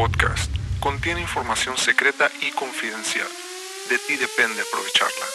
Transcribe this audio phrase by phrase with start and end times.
[0.00, 0.50] podcast
[0.80, 3.26] contiene información secreta y confidencial.
[3.90, 5.26] De ti depende aprovecharla.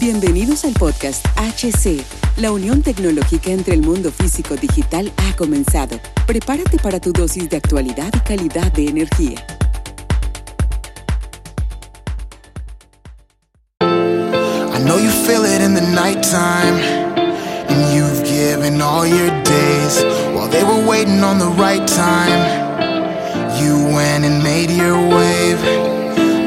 [0.00, 2.02] Bienvenidos al podcast HC.
[2.38, 6.00] La unión tecnológica entre el mundo físico digital ha comenzado.
[6.26, 9.46] Prepárate para tu dosis de actualidad y calidad de energía.
[13.82, 16.80] I know you feel it in the nighttime.
[17.68, 20.02] And you've given all your days
[20.34, 22.65] while they were waiting on the right time.
[23.94, 25.60] Went and made your wave.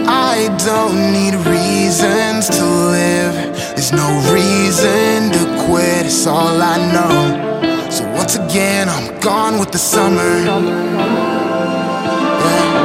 [0.07, 3.33] I don't need reasons to live.
[3.75, 7.89] There's no reason to quit, it's all I know.
[7.89, 10.43] So once again, I'm gone with the summer.
[12.43, 12.81] Yeah.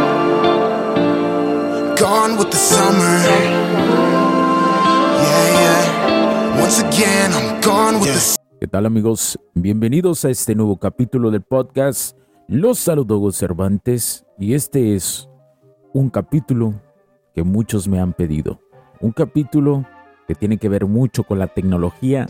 [1.98, 3.18] Gone with the summer.
[5.24, 6.60] Yeah, yeah.
[6.60, 8.20] Once again, I'm gone with the
[8.60, 9.36] ¿Qué tal amigos?
[9.54, 12.16] Bienvenidos a este nuevo capítulo del podcast.
[12.46, 15.28] Los saludo Cervantes y este es
[15.92, 16.74] un capítulo
[17.34, 18.60] que muchos me han pedido.
[19.00, 19.86] Un capítulo
[20.26, 22.26] que tiene que ver mucho con la tecnología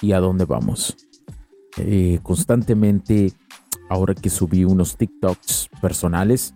[0.00, 0.96] y a dónde vamos.
[1.78, 3.32] Eh, constantemente,
[3.88, 6.54] ahora que subí unos TikToks personales,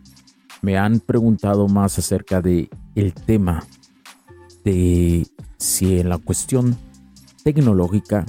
[0.63, 3.63] me han preguntado más acerca de el tema
[4.65, 5.27] de
[5.59, 6.77] si en la cuestión
[7.45, 8.27] tecnológica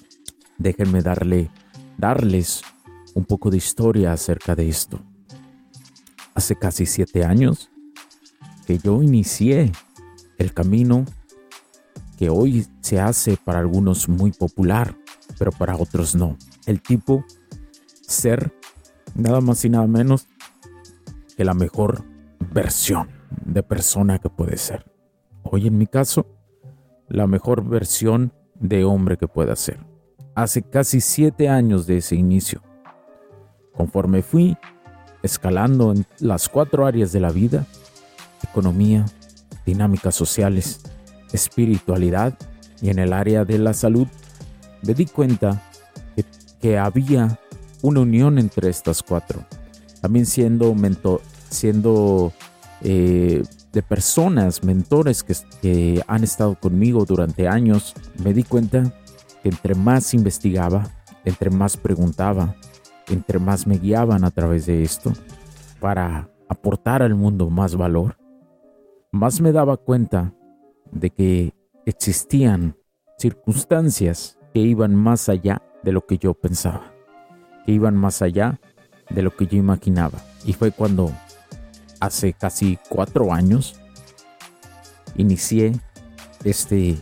[0.59, 1.51] Déjenme darle,
[1.99, 2.63] darles
[3.15, 5.01] un poco de historia acerca de esto.
[6.35, 7.71] Hace casi siete años
[8.67, 9.73] que yo inicié
[10.39, 11.05] el camino
[12.19, 14.97] que hoy se hace para algunos muy popular,
[15.39, 16.37] pero para otros no.
[16.67, 17.25] El tipo
[18.03, 18.53] ser
[19.15, 20.27] nada más y nada menos
[21.37, 22.05] que la mejor
[22.53, 23.09] versión
[23.45, 24.85] de persona que puede ser.
[25.43, 26.27] Hoy en mi caso,
[27.09, 29.81] la mejor versión de hombre que pueda ser.
[30.35, 32.63] Hace casi siete años de ese inicio.
[33.77, 34.57] Conforme fui
[35.23, 37.67] escalando en las cuatro áreas de la vida,
[38.43, 39.07] economía,
[39.67, 40.81] dinámicas sociales,
[41.33, 42.39] espiritualidad
[42.81, 44.07] y en el área de la salud,
[44.83, 45.63] me di cuenta
[46.61, 47.39] que, había
[47.83, 49.45] una unión entre estas cuatro.
[50.01, 51.21] También siendo mentor,
[51.51, 52.33] siendo
[52.83, 53.43] eh,
[53.73, 58.93] de personas, mentores que, que han estado conmigo durante años, me di cuenta
[59.43, 60.89] que entre más investigaba,
[61.25, 62.55] entre más preguntaba,
[63.09, 65.13] entre más me guiaban a través de esto
[65.81, 68.17] para aportar al mundo más valor,
[69.13, 70.35] más me daba cuenta
[70.93, 71.55] de que
[71.87, 72.77] existían
[73.19, 76.90] circunstancias que iban más allá de lo que yo pensaba,
[77.65, 78.59] que iban más allá
[79.11, 80.19] de lo que yo imaginaba.
[80.45, 81.13] Y fue cuando
[82.01, 83.75] hace casi cuatro años
[85.17, 85.79] inicié
[86.45, 86.99] este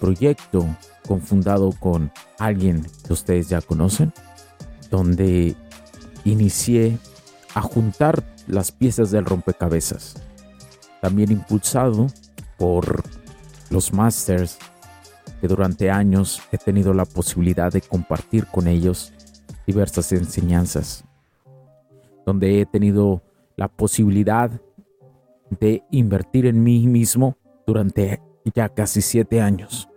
[0.00, 0.66] proyecto
[1.06, 4.12] confundado con alguien que ustedes ya conocen,
[4.90, 5.54] donde
[6.24, 6.98] inicié
[7.54, 10.14] a juntar las piezas del rompecabezas.
[11.00, 12.06] También impulsado
[12.58, 13.02] por
[13.70, 14.58] los masters
[15.40, 19.12] que durante años he tenido la posibilidad de compartir con ellos
[19.66, 21.04] diversas enseñanzas,
[22.26, 23.22] donde he tenido
[23.56, 24.50] la posibilidad
[25.60, 27.36] de invertir en mí mismo
[27.66, 28.20] durante
[28.54, 29.88] ya casi siete años,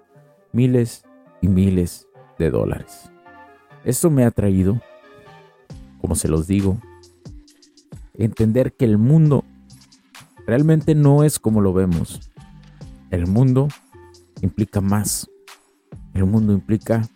[0.52, 1.04] miles
[1.42, 3.12] y miles de dólares.
[3.84, 4.82] Esto me ha traído,
[6.02, 6.78] como se los digo,
[8.14, 9.44] entender que el mundo
[10.46, 12.32] realmente no es como lo vemos.
[13.12, 13.68] El mundo
[14.42, 15.30] implica más.
[16.14, 17.08] El mundo implica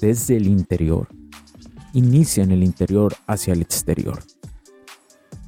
[0.00, 1.08] desde el interior.
[1.94, 4.18] Inicia en el interior hacia el exterior.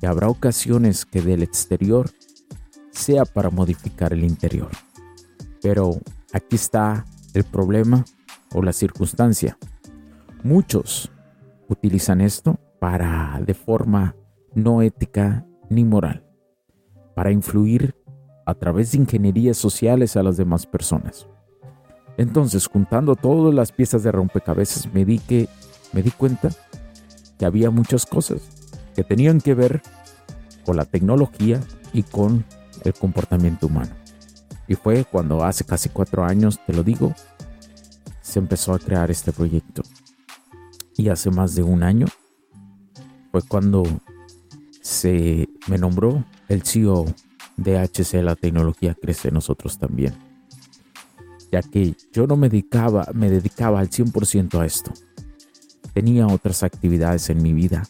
[0.00, 2.08] Y habrá ocasiones que del exterior
[2.92, 4.70] sea para modificar el interior.
[5.60, 6.00] Pero
[6.32, 7.04] aquí está
[7.34, 8.04] el problema
[8.54, 9.58] o la circunstancia.
[10.44, 11.10] Muchos
[11.68, 14.14] utilizan esto para de forma
[14.54, 16.24] no ética ni moral,
[17.16, 17.96] para influir
[18.46, 21.26] a través de ingenierías sociales a las demás personas.
[22.16, 25.48] Entonces, juntando todas las piezas de rompecabezas, me di que
[25.92, 26.50] me di cuenta
[27.38, 28.40] que había muchas cosas
[28.94, 29.82] que tenían que ver
[30.64, 31.60] con la tecnología
[31.92, 32.44] y con
[32.84, 33.94] el comportamiento humano.
[34.68, 37.14] Y fue cuando hace casi cuatro años, te lo digo,
[38.20, 39.82] se empezó a crear este proyecto.
[40.96, 42.06] Y hace más de un año
[43.30, 43.84] fue cuando
[44.80, 47.06] se me nombró el CEO
[47.56, 50.14] de HC La Tecnología Crece Nosotros también.
[51.52, 54.92] Ya que yo no me dedicaba, me dedicaba al 100% a esto.
[55.96, 57.84] Tenía otras actividades en mi vida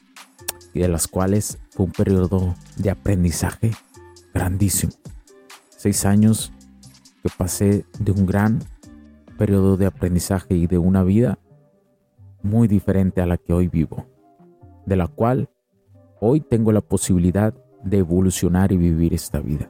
[0.73, 3.73] y de las cuales fue un periodo de aprendizaje
[4.33, 4.93] grandísimo.
[5.71, 6.53] Seis años
[7.21, 8.61] que pasé de un gran
[9.37, 11.41] periodo de aprendizaje y de una vida
[12.45, 14.07] muy diferente a la que hoy vivo,
[14.85, 15.51] de la cual
[16.21, 19.69] hoy tengo la posibilidad de evolucionar y vivir esta vida.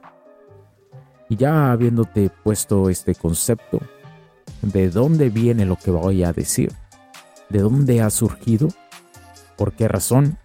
[1.27, 3.79] Y ya habiéndote puesto este concepto,
[4.61, 6.71] ¿de dónde viene lo que voy a decir?
[7.49, 8.67] ¿De dónde ha surgido?
[9.55, 10.37] ¿Por qué razón?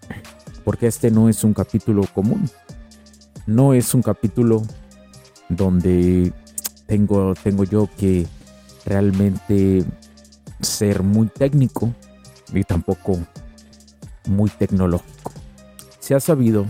[0.64, 2.48] Porque este no es un capítulo común.
[3.46, 4.62] No es un capítulo
[5.48, 6.32] donde
[6.86, 8.26] tengo, tengo yo que
[8.84, 9.84] realmente
[10.60, 11.92] ser muy técnico
[12.52, 13.18] y tampoco
[14.26, 15.32] muy tecnológico.
[15.98, 16.66] Se ha sabido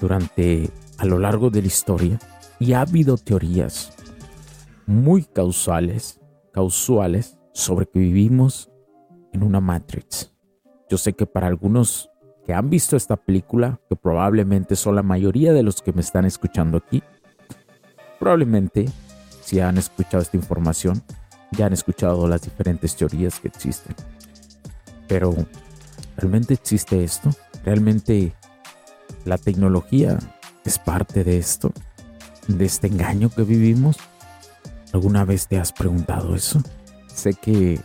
[0.00, 2.18] durante a lo largo de la historia
[2.58, 3.92] y ha habido teorías
[4.86, 6.20] muy causales,
[6.52, 8.69] causales sobre que vivimos
[9.32, 10.32] en una Matrix.
[10.88, 12.10] Yo sé que para algunos
[12.46, 16.24] que han visto esta película, que probablemente son la mayoría de los que me están
[16.24, 17.02] escuchando aquí,
[18.18, 18.86] probablemente
[19.42, 21.02] si han escuchado esta información,
[21.52, 23.94] ya han escuchado las diferentes teorías que existen.
[25.08, 25.34] Pero,
[26.16, 27.30] ¿realmente existe esto?
[27.64, 28.32] ¿Realmente
[29.24, 30.18] la tecnología
[30.64, 31.72] es parte de esto?
[32.46, 33.96] ¿De este engaño que vivimos?
[34.92, 36.62] ¿Alguna vez te has preguntado eso?
[37.08, 37.80] Sé que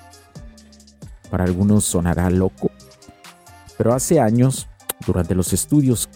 [1.29, 2.71] para algunos sonará loco,
[3.77, 4.67] pero hace años,
[5.05, 6.09] durante los estudios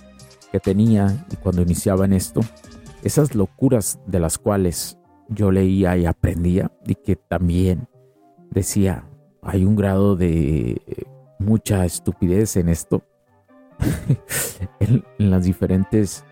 [0.52, 2.42] que tenía y cuando iniciaba en esto,
[3.04, 4.98] esas locuras de las cuales
[5.28, 7.88] yo leía y aprendía y que también
[8.50, 9.06] decía,
[9.42, 10.82] hay un grado de
[11.40, 13.04] mucha estupidez en esto,
[14.80, 16.26] en, las diferentes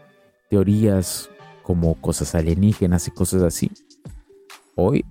[0.50, 1.30] teorías
[1.64, 3.72] como cosas alienígenas y cosas así.
[4.76, 5.06] Hoy,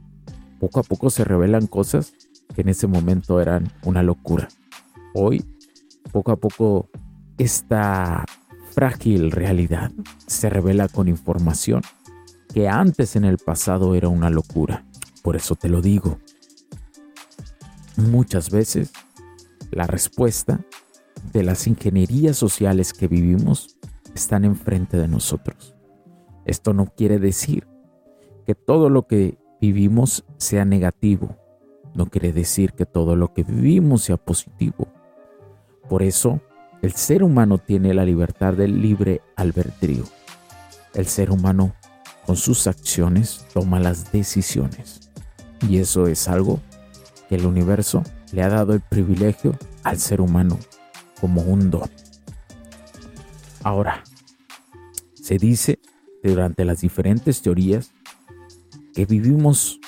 [0.61, 2.13] poco a poco se revelan cosas
[2.55, 4.49] que en ese momento eran una locura.
[5.15, 5.45] Hoy,
[6.13, 6.89] poco a poco,
[7.39, 8.25] esta
[8.73, 9.91] frágil realidad
[10.27, 11.83] se revela con información
[12.53, 14.85] que antes en el pasado era una locura.
[15.23, 16.19] Por eso te lo digo,
[17.97, 18.93] muchas veces
[19.71, 20.61] la respuesta
[21.33, 23.77] de las ingenierías sociales que vivimos
[24.15, 25.75] están enfrente de nosotros.
[26.45, 27.67] Esto no quiere decir
[28.47, 31.37] que todo lo que vivimos sea negativo.
[31.97, 34.87] No quiere decir que todo lo que vivimos sea positivo.
[35.89, 36.43] Por eso,
[36.83, 40.05] el ser humano tiene la libertad del libre albedrío.
[40.93, 41.75] El ser humano,
[42.27, 45.11] con sus acciones, toma las decisiones.
[45.67, 46.61] Y eso es algo
[47.31, 50.59] que el universo le ha dado el privilegio al ser humano
[51.19, 51.91] como un don.
[53.63, 54.05] Ahora,
[55.15, 55.79] se dice
[56.23, 57.91] durante las diferentes teorías
[58.93, 59.81] que vivimos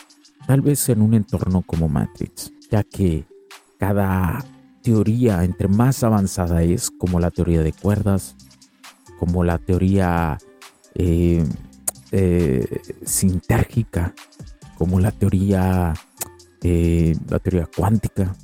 [0.48, 3.26] tal vez en un entorno como Matrix, ya que
[3.78, 4.42] cada
[4.82, 8.34] teoría, entre más avanzada es, como la teoría de cuerdas,
[9.18, 10.38] como la teoría
[10.94, 11.44] eh,
[12.12, 14.14] eh, sintérgica,
[14.78, 15.92] como la teoría
[16.62, 18.34] eh, la teoría cuántica,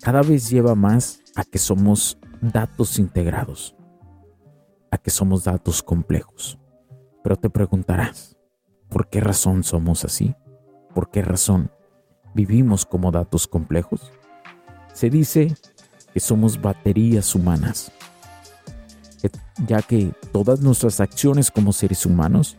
[0.00, 3.76] cada vez lleva más a que somos datos integrados,
[4.90, 6.58] a que somos datos complejos.
[7.22, 8.38] Pero te preguntarás,
[8.88, 10.34] ¿por qué razón somos así?
[10.94, 11.70] ¿Por qué razón
[12.34, 14.12] vivimos como datos complejos?
[14.92, 15.54] Se dice
[16.12, 17.92] que somos baterías humanas,
[19.66, 22.56] ya que todas nuestras acciones como seres humanos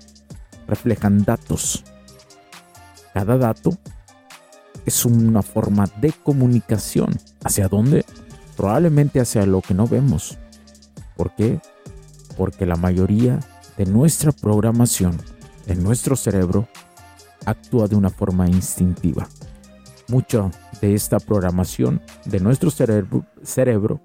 [0.68, 1.84] reflejan datos.
[3.14, 3.78] Cada dato
[4.86, 7.10] es una forma de comunicación.
[7.44, 8.06] ¿Hacia dónde?
[8.56, 10.38] Probablemente hacia lo que no vemos.
[11.18, 11.60] ¿Por qué?
[12.38, 13.40] Porque la mayoría
[13.78, 15.18] de nuestra programación
[15.68, 16.68] en nuestro cerebro
[17.46, 19.28] actúa de una forma instintiva.
[20.08, 24.02] Mucha de esta programación de nuestro cerebro,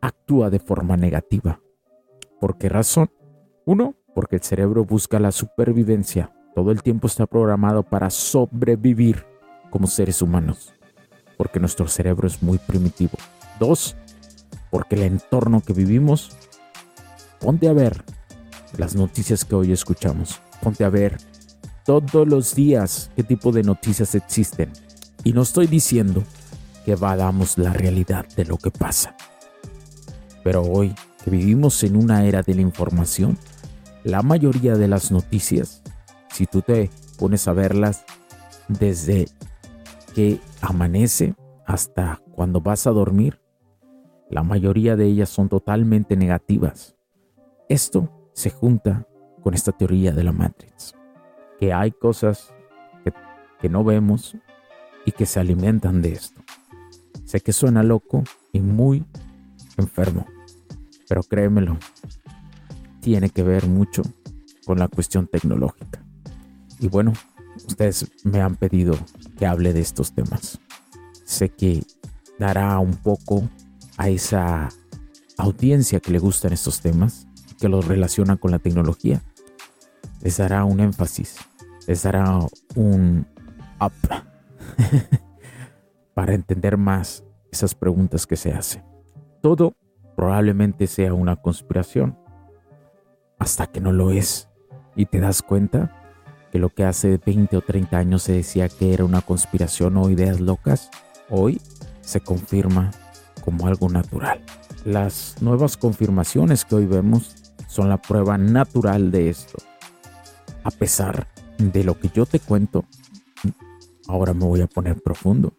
[0.00, 1.60] actúa de forma negativa.
[2.40, 3.10] ¿Por qué razón?
[3.64, 6.32] Uno, porque el cerebro busca la supervivencia.
[6.54, 9.24] Todo el tiempo está programado para sobrevivir
[9.70, 10.74] como seres humanos,
[11.38, 13.16] porque nuestro cerebro es muy primitivo.
[13.58, 13.96] Dos,
[14.70, 16.36] porque el entorno que vivimos,
[17.38, 18.04] ponte a ver
[18.76, 21.18] las noticias que hoy escuchamos, ponte a ver
[21.84, 24.70] todos los días qué tipo de noticias existen.
[25.24, 26.22] Y no estoy diciendo
[26.84, 29.16] que vadamos la realidad de lo que pasa.
[30.42, 33.38] Pero hoy, que vivimos en una era de la información,
[34.04, 35.82] la mayoría de las noticias,
[36.32, 38.04] si tú te pones a verlas
[38.68, 39.28] desde
[40.14, 41.34] que amanece
[41.66, 43.40] hasta cuando vas a dormir,
[44.28, 46.96] la mayoría de ellas son totalmente negativas.
[47.68, 49.06] Esto se junta
[49.42, 50.94] con esta teoría de la Matrix,
[51.62, 52.52] que hay cosas
[53.60, 54.36] que, no vemos
[55.06, 56.42] y que se alimentan de esto.
[57.24, 59.04] Sé que suena loco y muy
[59.76, 60.26] enfermo,
[61.08, 61.78] pero créemelo,
[62.98, 64.02] tiene que ver mucho
[64.66, 66.04] con la cuestión tecnológica.
[66.80, 67.12] Y bueno,
[67.68, 68.98] ustedes me han pedido
[69.38, 70.58] que hable de estos temas.
[71.24, 71.84] Sé que
[72.40, 73.48] dará un poco
[73.98, 74.68] a esa
[75.38, 77.28] audiencia que le gustan estos temas,
[77.60, 79.22] que los relaciona con la tecnología.
[80.22, 81.36] Les dará un énfasis,
[81.86, 82.38] les dará
[82.74, 83.26] un
[83.80, 83.92] up
[86.14, 88.84] para entender más esas preguntas que se hacen.
[89.40, 89.74] Todo
[90.16, 92.18] probablemente sea una conspiración,
[93.38, 94.48] hasta que no lo es.
[94.94, 95.90] Y te das cuenta
[96.52, 100.10] que lo que hace 20 o 30 años se decía que era una conspiración o
[100.10, 100.90] ideas locas,
[101.30, 101.60] hoy
[102.02, 102.90] se confirma
[103.44, 104.40] como algo natural.
[104.84, 107.34] Las nuevas confirmaciones que hoy vemos
[107.66, 109.58] son la prueba natural de esto.
[110.62, 111.26] A pesar
[111.70, 112.84] de lo que yo te cuento,
[114.08, 115.52] ahora me voy a poner profundo.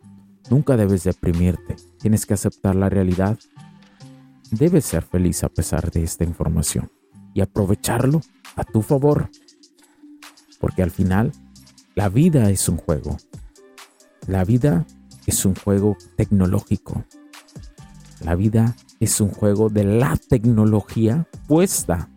[0.49, 3.39] Nunca debes deprimirte, tienes que aceptar la realidad.
[4.51, 6.91] Debes ser feliz a pesar de esta información
[7.33, 8.21] y aprovecharlo
[8.55, 9.29] a tu favor.
[10.59, 11.31] Porque al final,
[11.95, 13.17] la vida es un juego.
[14.27, 14.85] La vida
[15.25, 17.05] es un juego tecnológico.
[18.21, 22.09] La vida es un juego de la tecnología puesta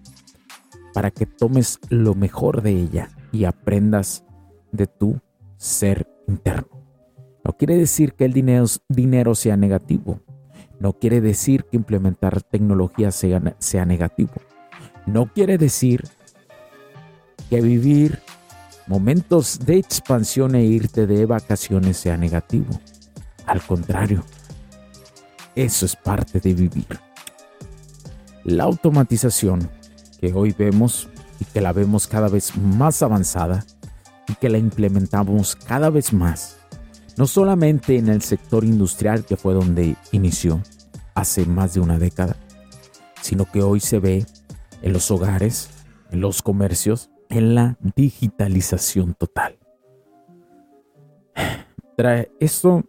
[0.93, 4.25] para que tomes lo mejor de ella y aprendas
[4.73, 5.21] de tu
[5.57, 6.69] ser interno.
[7.45, 10.21] No quiere decir que el dinero, dinero sea negativo.
[10.81, 14.33] No quiere decir que implementar tecnología sea, sea negativo.
[15.07, 16.05] No quiere decir
[17.49, 18.21] que vivir
[18.87, 22.81] momentos de expansión e irte de vacaciones sea negativo.
[23.47, 24.25] Al contrario,
[25.55, 26.87] eso es parte de vivir.
[28.45, 29.71] La automatización
[30.21, 31.09] que hoy vemos
[31.41, 33.65] y que la vemos cada vez más avanzada
[34.29, 36.59] y que la implementamos cada vez más,
[37.17, 40.63] no solamente en el sector industrial que fue donde inició
[41.15, 42.37] hace más de una década,
[43.23, 44.27] sino que hoy se ve
[44.83, 45.71] en los hogares,
[46.11, 49.59] en los comercios, en la digitalización total.
[51.97, 52.85] Trae esto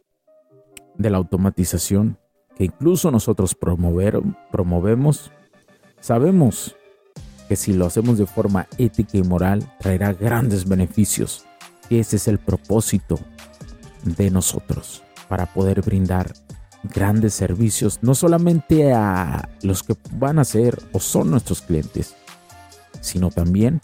[0.95, 2.17] de la automatización
[2.55, 5.31] que incluso nosotros promovemos,
[5.99, 6.75] sabemos
[7.47, 11.45] que si lo hacemos de forma ética y moral traerá grandes beneficios.
[11.89, 13.19] Y ese es el propósito
[14.03, 16.33] de nosotros, para poder brindar
[16.83, 22.15] grandes servicios, no solamente a los que van a ser o son nuestros clientes,
[23.01, 23.81] sino también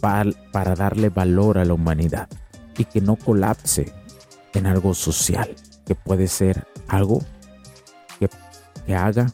[0.00, 2.28] para, para darle valor a la humanidad
[2.78, 3.92] y que no colapse
[4.54, 5.54] en algo social,
[5.86, 7.22] que puede ser algo
[8.86, 9.32] que haga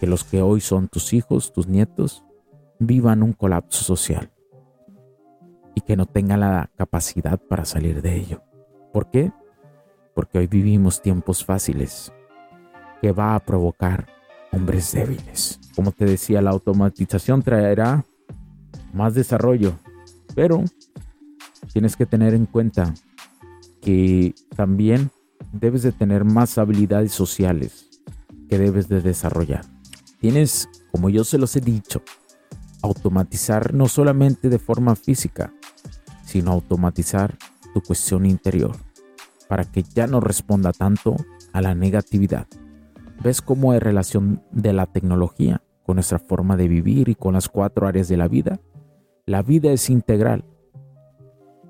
[0.00, 2.24] que los que hoy son tus hijos, tus nietos,
[2.78, 4.32] vivan un colapso social
[5.74, 8.42] y que no tengan la capacidad para salir de ello.
[8.94, 9.30] ¿Por qué?
[10.14, 12.10] Porque hoy vivimos tiempos fáciles
[13.02, 14.06] que va a provocar
[14.52, 15.60] hombres débiles.
[15.76, 18.06] Como te decía, la automatización traerá
[18.94, 19.74] más desarrollo,
[20.34, 20.64] pero
[21.74, 22.94] tienes que tener en cuenta
[23.82, 25.10] que también
[25.52, 28.02] debes de tener más habilidades sociales
[28.48, 29.79] que debes de desarrollar.
[30.20, 32.02] Tienes, como yo se los he dicho,
[32.82, 35.52] automatizar no solamente de forma física,
[36.24, 37.36] sino automatizar
[37.72, 38.76] tu cuestión interior
[39.48, 41.16] para que ya no responda tanto
[41.52, 42.46] a la negatividad.
[43.22, 47.48] ¿Ves cómo hay relación de la tecnología con nuestra forma de vivir y con las
[47.48, 48.60] cuatro áreas de la vida?
[49.26, 50.44] La vida es integral.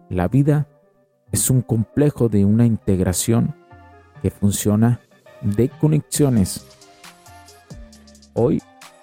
[0.09, 0.69] La vida
[1.33, 3.54] es un complejo de una integración
[4.23, 5.00] que funciona
[5.40, 6.66] de conexiones.
[8.42, 8.62] Hoy,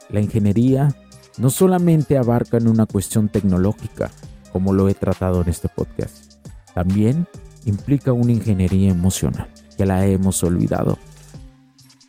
[0.10, 0.96] la ingeniería
[1.38, 4.10] no solamente abarca en una cuestión tecnológica,
[4.52, 6.42] como lo he tratado en este podcast,
[6.74, 7.28] también
[7.64, 10.98] implica una ingeniería emocional, que la hemos olvidado,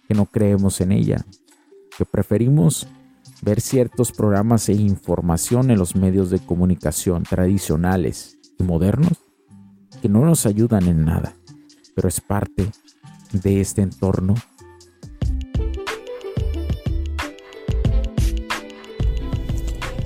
[0.09, 1.27] que no creemos en ella,
[1.99, 2.89] que preferimos
[3.43, 9.13] ver ciertos programas e información en los medios de comunicación tradicionales y modernos
[10.01, 11.35] que no nos ayudan en nada,
[11.95, 12.71] pero es parte
[13.33, 14.35] de este entorno.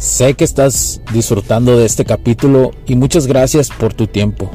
[0.03, 4.51] Sé que estás disfrutando de este capítulo y muchas gracias por tu tiempo.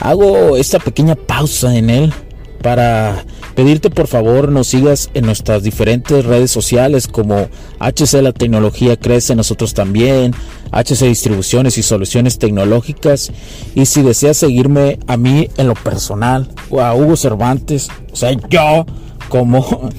[0.00, 2.14] Hago esta pequeña pausa en él
[2.62, 3.26] para
[3.58, 7.48] Pedirte por favor nos sigas en nuestras diferentes redes sociales como
[7.80, 10.32] HC La Tecnología Crece, nosotros también,
[10.70, 13.32] HC Distribuciones y Soluciones Tecnológicas.
[13.74, 18.30] Y si deseas seguirme a mí en lo personal, o a Hugo Cervantes, o sea,
[18.48, 18.86] yo
[19.28, 19.90] como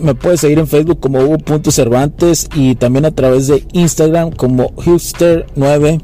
[0.00, 6.00] me puedes seguir en Facebook como Hugo.cervantes y también a través de Instagram como Hipster9.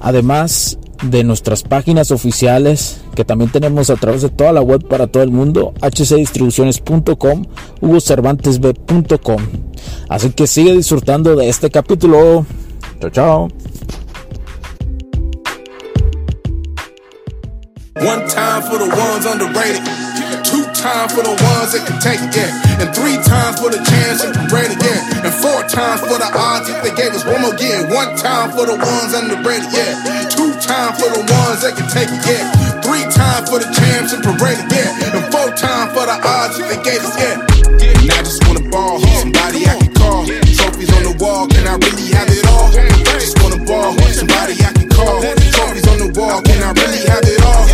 [0.00, 5.06] Además, de nuestras páginas oficiales que también tenemos a través de toda la web para
[5.06, 7.44] todo el mundo, hcdistribuciones.com,
[7.80, 9.42] hugocervantesb.com.
[10.08, 12.46] Así que sigue disfrutando de este capítulo.
[13.00, 13.48] Chao, chao.
[20.76, 22.84] Two times for the ones that can take it, yeah.
[22.84, 25.24] And three times for the chance to rate it, yeah.
[25.24, 27.88] And four times for the odds if they gave us one more again.
[27.88, 30.28] One time for the ones underrated, yeah.
[30.28, 32.44] Two times for the ones that can take it, yeah.
[32.84, 35.16] Three times for the chance to parade yeah.
[35.16, 37.40] And four times for the odds if they gave us, yeah.
[37.40, 40.28] And I just wanna ball, somebody I can call.
[40.28, 42.68] Trophies on the wall, can I really have it all?
[43.16, 45.24] Just wanna ball, somebody I can call.
[45.24, 47.64] Trophies on the wall, can I really have it all?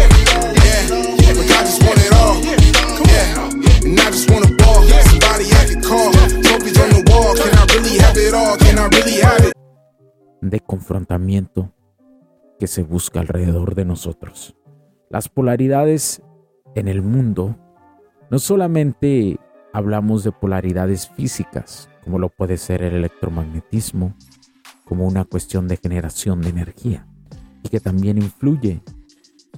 [3.93, 6.13] And I just wanna ball, somebody I can call.
[6.43, 8.57] Trophies on the wall, can I really have it all?
[8.57, 9.53] Can I really have it?
[10.43, 11.73] de confrontamiento
[12.59, 14.57] que se busca alrededor de nosotros.
[15.09, 16.21] Las polaridades
[16.75, 17.57] en el mundo
[18.31, 19.39] no solamente
[19.73, 24.17] hablamos de polaridades físicas, como lo puede ser el electromagnetismo,
[24.85, 27.07] como una cuestión de generación de energía,
[27.63, 28.83] y que también influye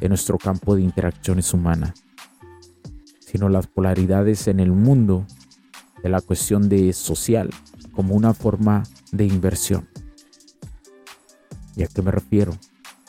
[0.01, 2.04] en nuestro campo de interacciones humanas,
[3.35, 5.27] sino las polaridades en el mundo
[6.05, 7.51] de la cuestión de social,
[7.91, 9.89] como una forma de inversión.
[11.75, 12.53] ¿Y a qué me refiero?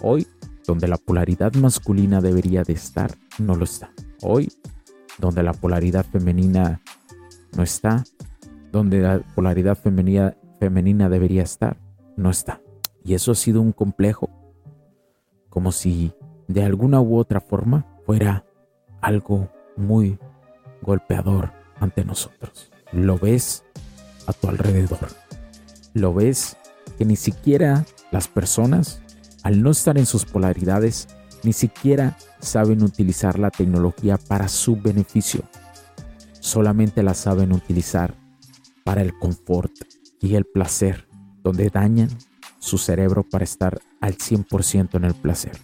[0.02, 0.26] Hoy,
[0.66, 3.92] donde la polaridad masculina debería de estar, no lo está.
[4.24, 4.52] Hoy,
[5.20, 6.82] donde la polaridad femenina
[7.56, 8.04] no está,
[8.72, 11.78] donde la polaridad femenina, femenina debería estar,
[12.18, 12.64] no está.
[13.04, 14.32] Y eso ha sido un complejo,
[15.52, 16.16] como si
[16.48, 18.44] de alguna u otra forma fuera
[19.02, 20.18] algo muy
[20.82, 22.72] golpeador ante nosotros.
[22.92, 23.64] Lo ves
[24.28, 25.10] a tu alrededor.
[25.94, 26.58] Lo ves
[26.98, 29.02] que ni siquiera las personas,
[29.44, 31.08] al no estar en sus polaridades,
[31.44, 35.44] ni siquiera saben utilizar la tecnología para su beneficio.
[36.40, 38.16] Solamente la saben utilizar
[38.84, 39.74] para el confort
[40.22, 41.08] y el placer,
[41.44, 42.10] donde dañan
[42.60, 45.58] su cerebro para estar al 100% en el placer.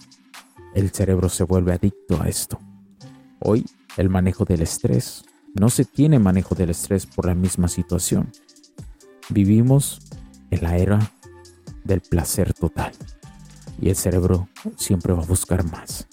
[0.75, 2.59] El cerebro se vuelve adicto a esto.
[3.39, 3.65] Hoy,
[3.97, 8.31] el manejo del estrés, no se tiene manejo del estrés por la misma situación.
[9.29, 9.99] Vivimos
[10.49, 11.11] en la era
[11.83, 12.91] del placer total
[13.79, 16.07] y el cerebro siempre va a buscar más.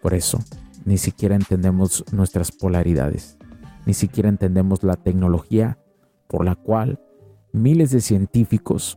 [0.00, 0.38] Por eso,
[0.84, 3.36] ni siquiera entendemos nuestras polaridades,
[3.86, 5.78] ni siquiera entendemos la tecnología
[6.26, 7.00] por la cual
[7.52, 8.96] miles de científicos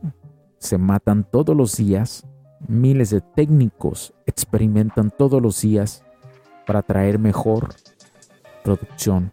[0.58, 2.26] se matan todos los días,
[2.68, 6.04] miles de técnicos experimentan todos los días
[6.66, 7.74] para traer mejor
[8.64, 9.30] producción,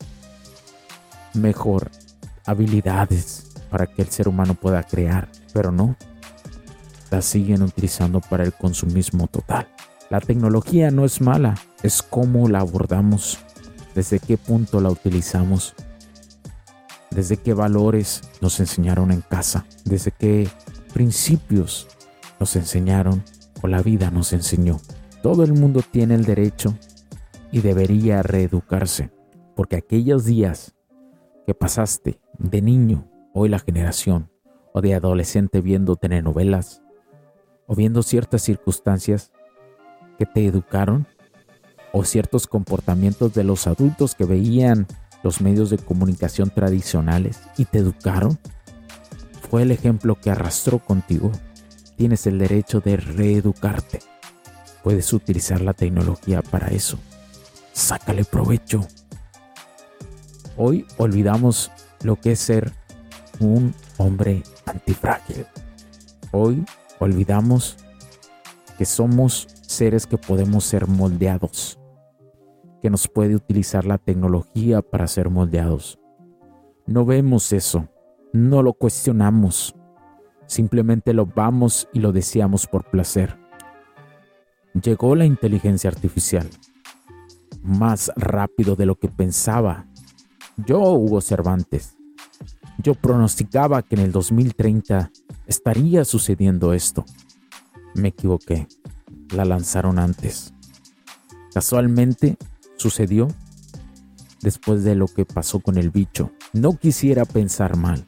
[1.33, 1.89] mejor
[2.45, 5.95] habilidades para que el ser humano pueda crear, pero no,
[7.09, 9.67] la siguen utilizando para el consumismo total.
[10.09, 13.39] La tecnología no es mala, es cómo la abordamos,
[13.95, 15.73] desde qué punto la utilizamos,
[17.09, 20.49] desde qué valores nos enseñaron en casa, desde qué
[20.93, 21.87] principios
[22.39, 23.23] nos enseñaron
[23.61, 24.79] o la vida nos enseñó.
[25.23, 26.75] Todo el mundo tiene el derecho
[27.51, 29.11] y debería reeducarse,
[29.61, 30.73] porque aquellos días
[31.45, 34.31] que pasaste de niño, hoy la generación,
[34.73, 36.81] o de adolescente viendo telenovelas,
[37.67, 39.31] o viendo ciertas circunstancias
[40.17, 41.05] que te educaron,
[41.93, 44.87] o ciertos comportamientos de los adultos que veían
[45.21, 48.39] los medios de comunicación tradicionales y te educaron,
[49.47, 51.31] fue el ejemplo que arrastró contigo.
[51.97, 53.99] Tienes el derecho de reeducarte.
[54.83, 56.97] Puedes utilizar la tecnología para eso.
[57.73, 58.87] Sácale provecho.
[60.57, 61.71] Hoy olvidamos
[62.03, 62.71] lo que es ser
[63.39, 65.45] un hombre antifrágil.
[66.31, 66.63] Hoy
[66.99, 67.77] olvidamos
[68.77, 71.79] que somos seres que podemos ser moldeados,
[72.81, 75.99] que nos puede utilizar la tecnología para ser moldeados.
[76.85, 77.87] No vemos eso,
[78.33, 79.75] no lo cuestionamos,
[80.47, 83.37] simplemente lo vamos y lo deseamos por placer.
[84.73, 86.49] Llegó la inteligencia artificial
[87.61, 89.85] más rápido de lo que pensaba.
[90.57, 91.95] Yo, Hugo Cervantes,
[92.77, 95.11] yo pronosticaba que en el 2030
[95.47, 97.05] estaría sucediendo esto.
[97.93, 98.67] Me equivoqué.
[99.33, 100.53] La lanzaron antes.
[101.53, 102.37] Casualmente
[102.75, 103.27] sucedió
[104.41, 106.31] después de lo que pasó con el bicho.
[106.53, 108.05] No quisiera pensar mal,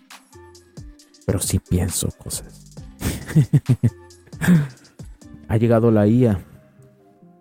[1.25, 2.73] pero sí pienso cosas.
[5.47, 6.43] ha llegado la IA.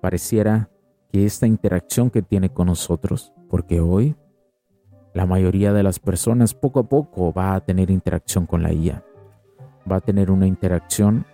[0.00, 0.68] Pareciera
[1.10, 4.16] que esta interacción que tiene con nosotros, porque hoy
[5.14, 9.04] la mayoría de las personas poco a poco va a tener interacción con la IA.
[9.90, 11.26] Va a tener una interacción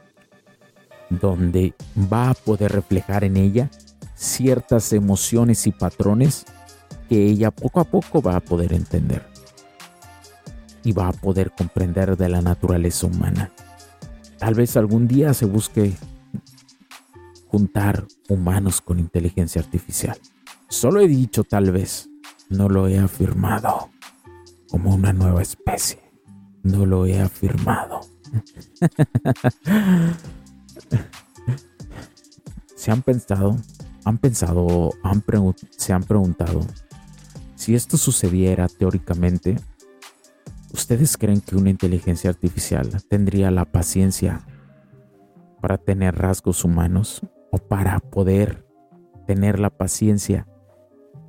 [1.10, 1.74] donde
[2.12, 3.70] va a poder reflejar en ella
[4.14, 6.44] ciertas emociones y patrones
[7.08, 9.22] que ella poco a poco va a poder entender
[10.82, 13.50] y va a poder comprender de la naturaleza humana.
[14.38, 15.92] Tal vez algún día se busque
[17.48, 20.18] juntar humanos con inteligencia artificial.
[20.68, 22.07] Solo he dicho tal vez,
[22.48, 23.90] no lo he afirmado
[24.68, 26.00] como una nueva especie.
[26.62, 28.00] No lo he afirmado.
[32.74, 33.56] se han pensado,
[34.04, 35.24] han pensado, han
[35.70, 36.66] se han preguntado,
[37.54, 39.56] si esto sucediera teóricamente,
[40.72, 44.42] ¿ustedes creen que una inteligencia artificial tendría la paciencia
[45.60, 48.64] para tener rasgos humanos o para poder
[49.26, 50.46] tener la paciencia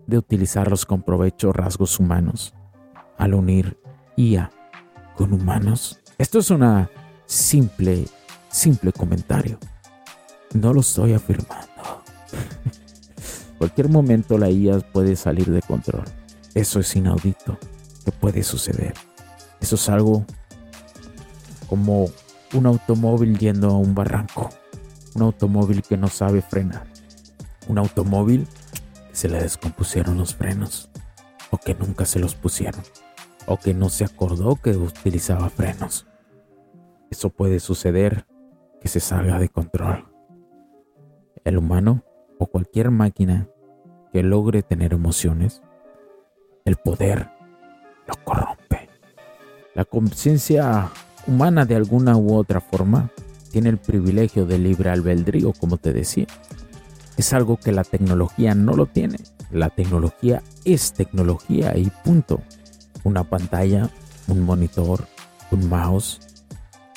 [0.09, 2.53] de utilizarlos con provecho rasgos humanos
[3.17, 3.77] al unir
[4.17, 4.51] IA
[5.15, 5.99] con humanos?
[6.17, 6.89] Esto es una
[7.25, 8.05] simple,
[8.49, 9.57] simple comentario.
[10.53, 12.03] No lo estoy afirmando.
[13.57, 16.05] Cualquier momento la IA puede salir de control.
[16.55, 17.57] Eso es inaudito.
[18.03, 18.93] ¿Qué puede suceder?
[19.61, 20.25] Eso es algo
[21.67, 22.09] como
[22.53, 24.49] un automóvil yendo a un barranco.
[25.13, 26.87] Un automóvil que no sabe frenar.
[27.67, 28.47] Un automóvil
[28.88, 30.89] que se le descompusieron los frenos.
[31.51, 32.81] O que nunca se los pusieron.
[33.45, 36.05] O que no se acordó que utilizaba frenos.
[37.09, 38.25] Eso puede suceder
[38.81, 40.05] que se salga de control.
[41.43, 42.03] El humano
[42.37, 43.47] o cualquier máquina
[44.11, 45.61] que logre tener emociones,
[46.65, 47.29] el poder
[48.07, 48.89] lo corrompe.
[49.75, 50.89] La conciencia
[51.27, 53.11] humana de alguna u otra forma
[53.51, 56.27] tiene el privilegio de libre albedrío, como te decía.
[57.19, 59.17] Es algo que la tecnología no lo tiene.
[59.51, 62.39] La tecnología es tecnología y punto.
[63.03, 63.89] Una pantalla,
[64.29, 65.05] un monitor,
[65.51, 66.21] un mouse,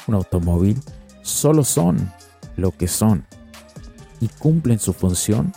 [0.07, 0.81] un automóvil,
[1.23, 2.13] solo son
[2.57, 3.27] lo que son
[4.21, 5.53] y cumplen su función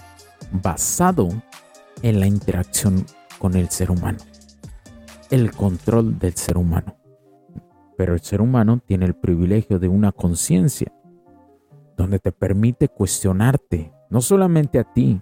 [0.51, 1.29] basado
[2.01, 3.05] en la interacción
[3.37, 4.17] con el ser humano,
[5.29, 6.97] el control del ser humano.
[7.99, 10.91] Pero el ser humano tiene el privilegio de una conciencia
[11.95, 15.19] donde te permite cuestionarte, no solamente a ti,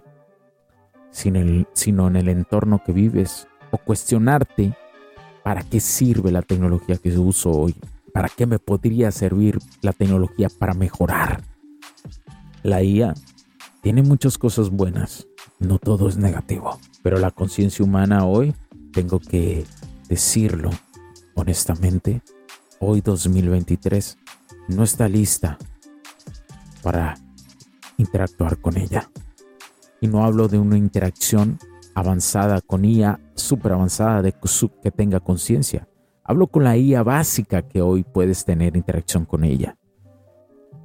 [1.10, 1.40] sino
[2.06, 4.78] en el entorno que vives, o cuestionarte
[5.42, 7.74] para qué sirve la tecnología que uso hoy,
[8.12, 11.42] para qué me podría servir la tecnología para mejorar.
[12.62, 13.14] La IA
[13.82, 15.26] tiene muchas cosas buenas,
[15.58, 18.54] no todo es negativo, pero la conciencia humana hoy,
[18.92, 19.64] tengo que
[20.08, 20.70] decirlo
[21.34, 22.22] honestamente,
[22.78, 24.18] hoy 2023
[24.68, 25.58] no está lista
[26.80, 27.18] para
[27.96, 29.10] interactuar con ella.
[30.00, 31.58] Y no hablo de una interacción
[31.94, 34.34] avanzada con IA, súper avanzada, de
[34.82, 35.88] que tenga conciencia.
[36.24, 39.76] Hablo con la IA básica que hoy puedes tener interacción con ella.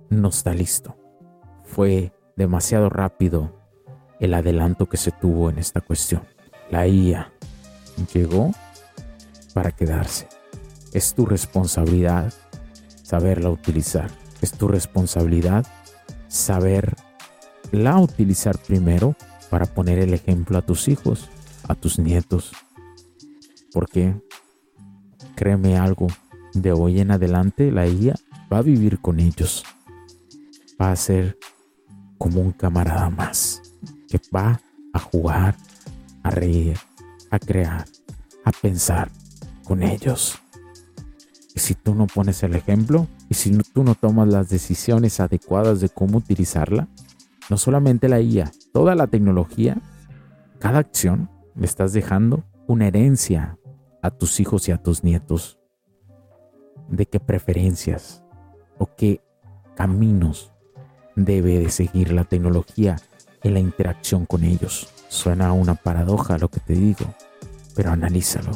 [0.10, 0.98] No está listo.
[1.64, 3.54] Fue demasiado rápido
[4.20, 6.24] el adelanto que se tuvo en esta cuestión.
[6.70, 7.32] La IA
[8.14, 8.52] llegó
[9.54, 10.28] para quedarse.
[10.94, 12.34] Es tu responsabilidad
[13.04, 14.10] saberla utilizar.
[14.42, 15.66] Es tu responsabilidad
[16.30, 19.16] saberla utilizar primero
[19.50, 21.30] para poner el ejemplo a tus hijos,
[21.68, 22.54] a tus nietos.
[23.74, 24.16] Porque,
[25.36, 26.08] créeme algo,
[26.54, 28.16] de hoy en adelante la IA
[28.52, 29.64] va a vivir con ellos.
[30.82, 31.38] Va a ser
[32.18, 33.62] como un camarada más
[34.08, 34.62] que va
[34.94, 35.56] a jugar,
[36.24, 36.78] a reír,
[37.30, 37.86] a crear,
[38.44, 39.12] a pensar
[39.64, 40.40] con ellos.
[41.56, 45.80] Y si tú no pones el ejemplo y si tú no tomas las decisiones adecuadas
[45.82, 46.88] de cómo utilizarla,
[47.50, 49.78] no solamente la IA, toda la tecnología,
[50.60, 53.58] cada acción le estás dejando una herencia
[54.02, 55.60] a tus hijos y a tus nietos
[56.90, 58.24] de qué preferencias
[58.80, 59.22] o qué
[59.76, 60.52] caminos
[61.16, 62.98] debe de seguir la tecnología
[63.44, 64.90] en la interacción con ellos.
[65.08, 67.14] Suena una paradoja lo que te digo,
[67.76, 68.52] pero analízalo.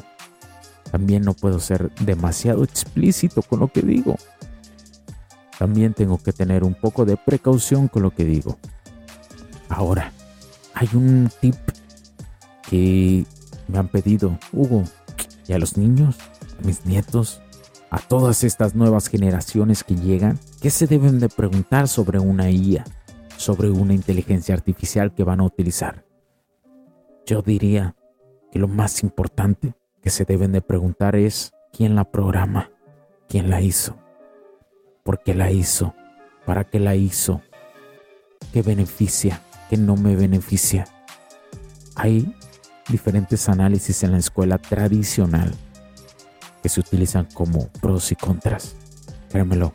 [0.91, 4.15] También no puedo ser demasiado explícito con lo que digo.
[5.63, 8.58] También tengo que tener un poco de precaución con lo que digo.
[9.69, 10.12] Ahora,
[10.73, 11.56] hay un tip
[12.69, 13.26] que
[13.69, 14.84] me han pedido, Hugo,
[15.47, 16.17] y a los niños,
[16.62, 17.41] a mis nietos,
[17.91, 22.84] a todas estas nuevas generaciones que llegan, ¿qué se deben de preguntar sobre una IA,
[23.38, 26.04] sobre una inteligencia artificial que van a utilizar?
[27.26, 27.95] Yo diría
[28.52, 32.69] que lo más importante que se deben de preguntar es quién la programa,
[33.30, 34.03] quién la hizo,
[35.04, 35.94] por qué la hizo,
[36.46, 37.42] para qué la hizo,
[38.54, 40.88] qué beneficia, qué no me beneficia.
[41.96, 42.34] Hay
[42.89, 45.54] diferentes análisis en la escuela tradicional
[46.62, 48.76] que se utilizan como pros y contras.
[49.30, 49.74] Créemelo,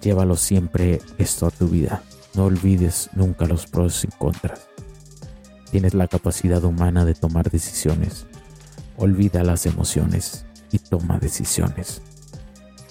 [0.00, 2.02] llévalo siempre esto a tu vida.
[2.34, 4.68] No olvides nunca los pros y contras.
[5.70, 8.26] Tienes la capacidad humana de tomar decisiones.
[8.96, 12.02] Olvida las emociones y toma decisiones.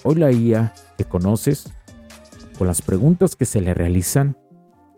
[0.08, 1.74] Hoy la IA que conoces,
[2.56, 4.38] con las preguntas que se le realizan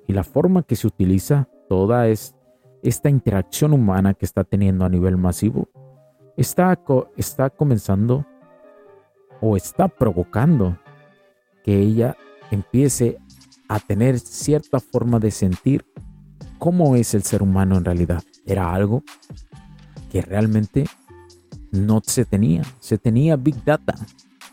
[0.07, 2.35] y la forma que se utiliza, toda es
[2.83, 5.71] esta interacción humana que está teniendo a nivel masivo,
[6.37, 6.79] está,
[7.17, 8.27] está comenzando
[9.41, 10.77] o está provocando
[11.65, 12.15] que ella
[12.51, 13.17] empiece
[13.67, 15.87] a tener cierta forma de sentir
[16.59, 18.23] cómo es el ser humano en realidad.
[18.45, 19.03] Era algo
[20.13, 20.85] que realmente
[21.73, 22.61] no se tenía.
[22.79, 23.95] Se tenía Big Data.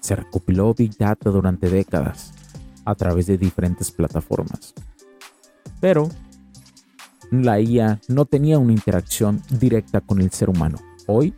[0.05, 2.31] Se recopiló Big Data durante décadas
[2.85, 4.75] a través de diferentes plataformas.
[5.81, 6.09] Pero
[7.31, 10.77] la IA no tenía una interacción directa con el ser humano.
[11.07, 11.33] Hoy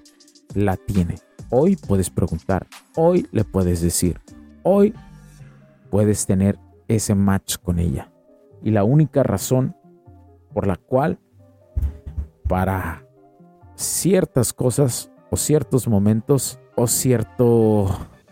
[0.53, 1.15] la tiene.
[1.49, 2.67] Hoy puedes preguntar.
[2.97, 4.19] Hoy le puedes decir.
[4.63, 4.93] Hoy
[5.89, 8.11] puedes tener ese match con ella.
[8.61, 9.77] Y la única razón
[10.53, 11.19] por la cual
[12.49, 13.05] para
[13.75, 17.87] ciertas cosas o ciertos momentos o cierto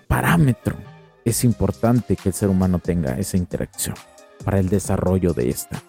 [0.07, 0.75] parámetro
[1.23, 3.95] es importante que el ser humano tenga esa interacción
[4.43, 5.81] para el desarrollo de esta.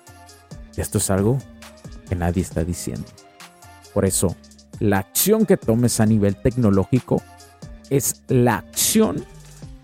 [0.76, 1.38] Esto es algo
[2.08, 3.06] que nadie está diciendo.
[3.92, 4.36] Por eso,
[4.80, 7.22] la acción que tomes a nivel tecnológico
[7.90, 9.24] es la acción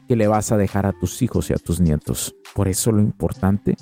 [0.08, 2.34] que le vas a dejar a tus hijos y a tus nietos.
[2.54, 3.76] Por eso lo importante,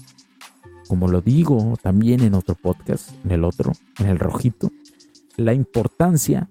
[0.88, 4.70] como lo digo también en otro podcast, en el otro, en el rojito,
[5.36, 6.48] la importancia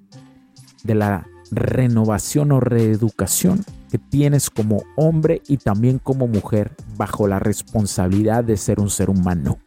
[0.84, 7.40] de la renovación o reeducación que tienes como hombre y también como mujer bajo la
[7.40, 9.60] responsabilidad de ser un ser humano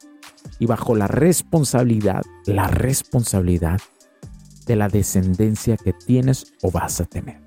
[0.58, 3.80] y bajo la responsabilidad, la responsabilidad
[4.66, 7.40] de la descendencia que tienes o vas a tener.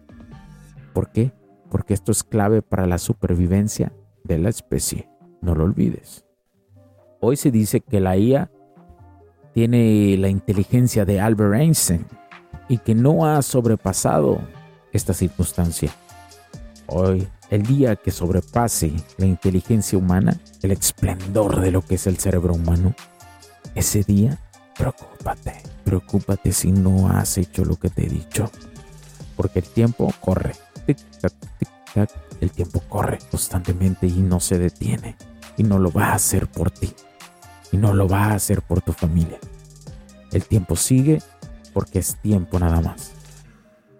[0.93, 1.32] ¿Por qué?
[1.69, 3.93] Porque esto es clave para la supervivencia
[4.24, 5.10] de la especie.
[5.41, 6.26] No lo olvides.
[7.21, 8.52] Hoy se dice que la IA
[9.54, 12.06] tiene la inteligencia de Albert Einstein
[12.68, 14.39] y que no ha sobrepasado
[14.91, 15.91] esta circunstancia.
[16.88, 22.18] Hoy, el día que sobrepase la inteligencia humana, el esplendor de lo que es el
[22.18, 22.96] cerebro humano,
[23.74, 24.39] ese día,
[24.78, 28.50] preocúpate, preocúpate si no has hecho lo que te he dicho.
[29.36, 32.10] Porque el tiempo corre, tic tac, tic tac,
[32.41, 35.15] el tiempo corre constantemente y no se detiene.
[35.58, 36.94] Y no lo va a hacer por ti.
[37.72, 39.39] Y no lo va a hacer por tu familia.
[40.32, 41.22] El tiempo sigue
[41.76, 43.12] porque es tiempo nada más.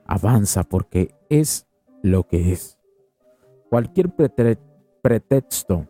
[0.08, 1.68] Avanza porque es
[2.02, 2.78] lo que es.
[3.70, 4.12] Cualquier
[5.02, 5.86] pretexto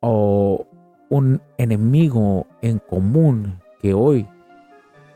[0.00, 0.66] o
[1.10, 4.26] un enemigo en común que hoy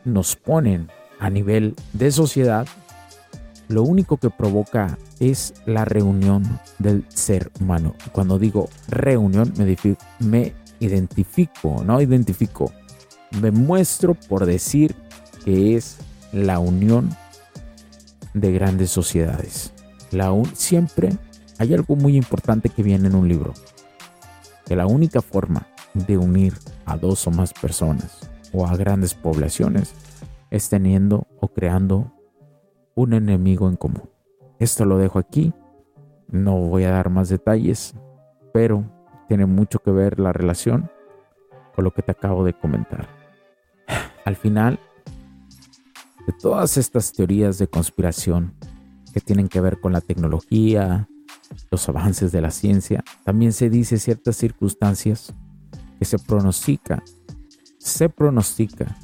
[0.05, 2.66] nos ponen a nivel de sociedad,
[3.68, 7.94] lo único que provoca es la reunión del ser humano.
[8.12, 9.74] Cuando digo reunión, me,
[10.18, 12.72] me identifico, no identifico,
[13.40, 14.94] me muestro por decir
[15.48, 15.96] que es
[16.30, 17.08] la unión
[18.34, 19.72] de grandes sociedades.
[20.11, 21.08] La siempre
[21.58, 23.54] hay algo muy importante que viene en un libro,
[24.66, 26.52] que la única forma de unir
[26.84, 29.94] a dos o más personas o a grandes poblaciones
[30.50, 32.12] es teniendo o creando
[32.94, 34.11] un enemigo en común.
[34.58, 35.54] Esto lo dejo aquí,
[36.30, 37.94] no voy a dar más detalles,
[38.52, 38.84] pero
[39.28, 40.90] tiene mucho que ver la relación
[41.74, 43.08] con lo que te acabo de comentar.
[44.26, 44.78] Al final,
[46.28, 48.52] de todas estas teorías de conspiración
[49.14, 51.08] que tienen que ver con la tecnología,
[51.70, 55.32] los avances de la ciencia, también se dice ciertas circunstancias
[55.98, 57.02] que se pronostica,
[57.78, 58.94] se pronostica,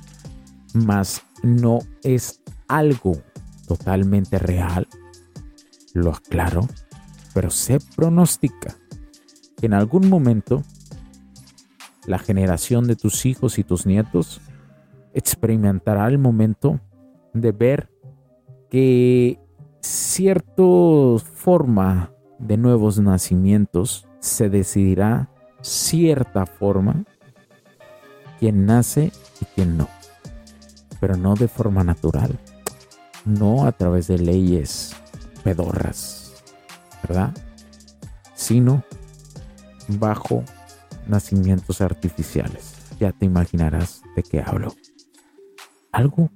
[0.75, 3.17] mas no es algo
[3.67, 4.87] totalmente real,
[5.95, 6.69] lo aclaro,
[7.33, 8.77] pero se pronostica
[9.57, 10.63] que en algún momento
[12.05, 14.43] la generación de tus hijos y tus nietos
[15.15, 16.81] experimentará el momento
[17.35, 17.91] de ver
[18.71, 19.39] que
[19.81, 20.63] cierta
[21.35, 25.29] forma de nuevos nacimientos se decidirá
[25.61, 27.05] cierta forma
[28.39, 29.89] quién nace y quién no,
[31.01, 32.39] pero no de forma natural,
[33.25, 34.95] no a través de leyes
[35.43, 36.33] pedorras,
[37.03, 37.35] ¿verdad?
[38.35, 38.85] Sino
[39.89, 40.45] bajo
[41.07, 42.75] nacimientos artificiales.
[42.99, 44.75] Ya te imaginarás de qué hablo.
[45.93, 46.31] Algo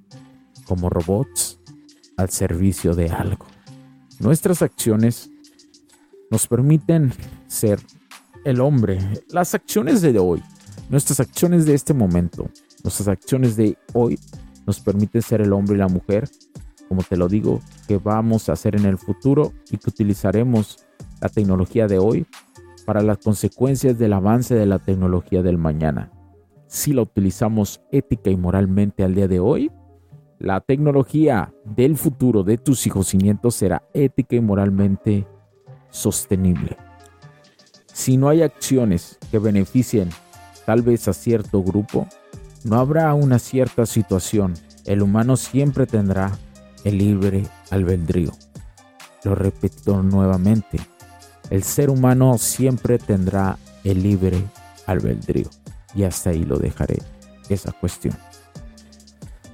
[0.69, 1.59] como robots
[2.17, 3.47] al servicio de algo.
[4.21, 5.31] Nuestras acciones
[6.31, 7.13] nos permiten
[7.47, 7.81] ser
[8.45, 8.99] el hombre.
[9.31, 10.43] Las acciones de hoy,
[10.91, 12.51] nuestras acciones de este momento,
[12.85, 14.19] nuestras acciones de hoy
[14.67, 16.29] nos permiten ser el hombre y la mujer,
[16.89, 20.85] como te lo digo, que vamos a hacer en el futuro y que utilizaremos
[21.21, 22.27] la tecnología de hoy
[22.85, 26.11] para las consecuencias del avance de la tecnología del mañana.
[26.67, 29.71] Si la utilizamos ética y moralmente al día de hoy,
[30.39, 35.27] la tecnología del futuro de tus hijos y nietos será ética y moralmente
[35.91, 36.77] sostenible.
[37.93, 40.11] Si no hay acciones que beneficien
[40.65, 42.07] tal vez a cierto grupo,
[42.65, 44.55] no habrá una cierta situación.
[44.85, 46.31] El humano siempre tendrá
[46.85, 48.33] el libre albedrío.
[49.25, 50.79] Lo repito nuevamente,
[51.51, 54.45] el ser humano siempre tendrá el libre
[54.87, 55.49] albedrío.
[55.95, 56.99] Y hasta ahí lo dejaré,
[57.49, 58.15] esa cuestión.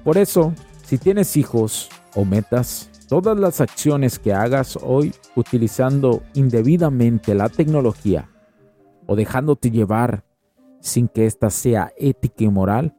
[0.03, 0.53] Por eso,
[0.85, 8.29] si tienes hijos o metas, todas las acciones que hagas hoy utilizando indebidamente la tecnología
[9.07, 10.25] o dejándote llevar
[10.81, 12.95] sin que ésta sea ética y moral,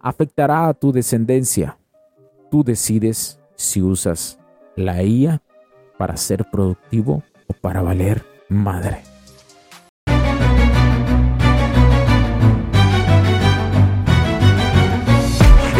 [0.00, 1.78] afectará a tu descendencia.
[2.50, 4.38] Tú decides si usas
[4.76, 5.42] la IA
[5.96, 9.11] para ser productivo o para valer madre.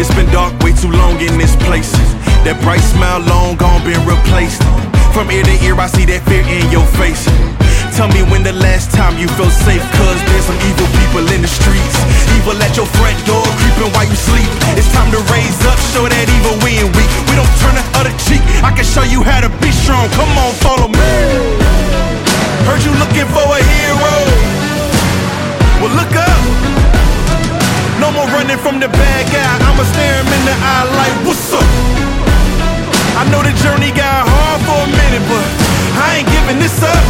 [0.03, 1.95] It's been dark way too long in this place.
[2.43, 4.59] That bright smile long gone been replaced.
[5.15, 7.23] From ear to ear, I see that fear in your face.
[7.95, 11.39] Tell me when the last time you felt safe, cause there's some evil people in
[11.39, 11.95] the streets.
[12.35, 14.51] Evil at your front door, creeping while you sleep.
[14.75, 17.13] It's time to raise up, show that evil we ain't weak.
[17.31, 18.43] We don't turn the other cheek.
[18.67, 20.11] I can show you how to be strong.
[20.19, 21.15] Come on, follow me.
[22.67, 24.15] Heard you looking for a hero.
[25.79, 26.42] Well, look up.
[28.13, 29.53] No more running from the bad guy.
[29.65, 31.65] I'ma stare him in the eye like, what's up?
[33.17, 35.49] I know the journey got hard for a minute, but
[35.97, 37.01] I ain't giving this up.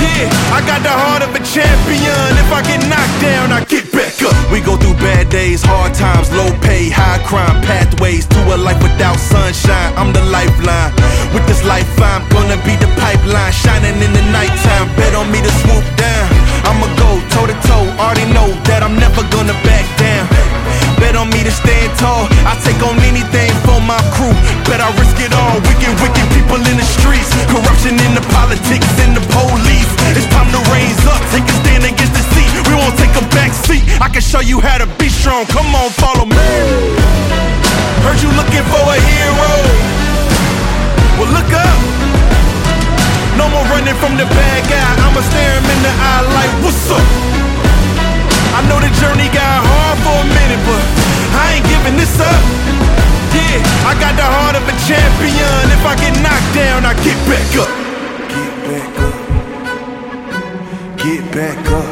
[0.00, 0.24] Yeah,
[0.56, 2.32] I got the heart of a champion.
[2.40, 4.32] If I get knocked down, I get back up.
[4.48, 8.80] We go through bad days, hard times, low pay, high crime, pathways to a life
[8.80, 9.92] without sunshine.
[10.00, 10.96] I'm the lifeline.
[11.36, 14.88] With this life, I'm gonna be the pipeline, shining in the nighttime.
[14.96, 16.24] Bet on me to swoop down.
[16.64, 17.84] I'ma go toe to toe.
[18.00, 19.95] Already know that I'm never gonna back.
[21.06, 22.26] Bet on me to stand tall.
[22.42, 24.34] I take on anything for my crew.
[24.66, 25.54] Bet I risk it all.
[25.62, 27.30] Wicked, wicked people in the streets.
[27.46, 29.86] Corruption in the politics and the police.
[30.18, 31.22] It's time to raise up.
[31.30, 32.50] Take a stand against the seat.
[32.66, 33.86] We won't take a back seat.
[34.02, 35.46] I can show you how to be strong.
[35.54, 36.50] Come on, follow me.
[38.02, 39.50] Heard you looking for a hero.
[41.22, 41.78] Well, look up.
[43.38, 44.90] No more running from the bad guy.
[45.06, 47.06] I'ma stare him in the eye like, what's up?
[48.58, 49.75] I know the journey got hard
[50.46, 50.84] minute, but
[51.34, 52.42] I ain't giving this up.
[53.34, 55.62] Yeah, I got the heart of a champion.
[55.74, 57.70] If I get knocked down, I get back up.
[58.30, 59.16] Get back up.
[61.02, 61.88] Get back up.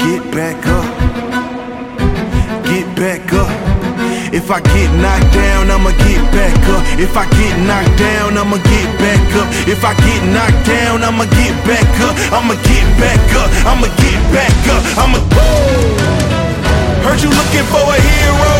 [0.00, 0.88] Get back up.
[2.64, 3.50] Get back up.
[4.32, 6.82] If I get knocked down, I'ma get back up.
[6.98, 9.48] If I get knocked down, I'ma get back up.
[9.66, 12.14] If I get knocked down, I'ma get back up.
[12.32, 13.50] I'ma get back up.
[13.66, 14.82] I'ma get back up.
[14.98, 16.39] I'ma.
[17.00, 18.54] Heard you looking for a hero.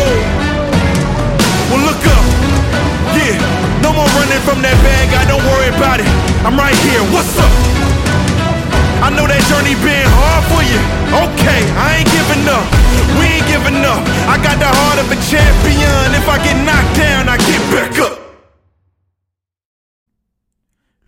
[1.69, 2.25] Well, look up.
[3.13, 3.37] Yeah,
[3.85, 5.23] no more running from that bad guy.
[5.29, 6.09] Don't worry about it.
[6.41, 7.03] I'm right here.
[7.13, 7.53] What's up?
[9.01, 10.81] I know that journey been hard for you.
[11.09, 12.65] Okay, I ain't giving up.
[13.17, 14.01] We ain't giving up.
[14.29, 16.13] I got the heart of a champion.
[16.17, 18.20] If I get knocked down, I get back up.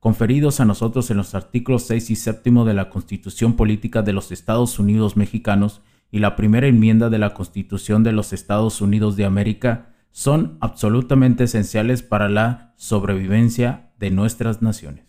[0.00, 4.32] conferidos a nosotros en los artículos 6 y 7 de la Constitución Política de los
[4.32, 9.26] Estados Unidos Mexicanos y la primera enmienda de la Constitución de los Estados Unidos de
[9.26, 15.04] América son absolutamente esenciales para la sobrevivencia de nuestras naciones.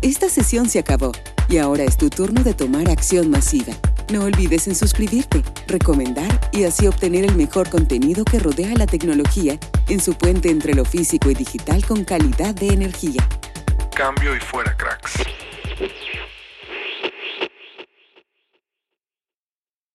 [0.00, 1.10] Esta sesión se acabó
[1.48, 3.74] y ahora es tu turno de tomar acción masiva.
[4.10, 9.58] No olvides en suscribirte, recomendar y así obtener el mejor contenido que rodea la tecnología
[9.88, 13.28] en su puente entre lo físico y digital con calidad de energía.
[13.94, 15.12] Cambio y fuera cracks.